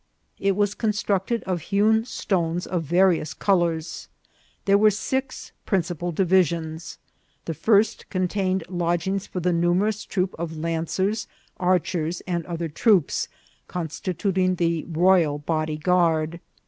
[0.39, 4.07] It was constructed of hewn stones of various colours.
[4.65, 6.97] There were six principal divisions.
[7.45, 11.27] The first contained lodg ings for a numerous troop of lancers,
[11.57, 13.27] archers, and other troops,
[13.67, 16.39] constituting the royal body guard.